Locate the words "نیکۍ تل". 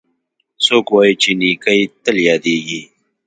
1.39-2.15